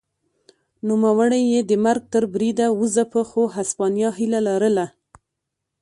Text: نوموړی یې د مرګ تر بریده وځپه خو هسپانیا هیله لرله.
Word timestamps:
نوموړی 0.87 1.41
یې 1.51 1.61
د 1.69 1.71
مرګ 1.85 2.03
تر 2.13 2.23
بریده 2.33 2.67
وځپه 2.79 3.21
خو 3.29 3.43
هسپانیا 3.55 4.09
هیله 4.19 4.39
لرله. 4.47 4.85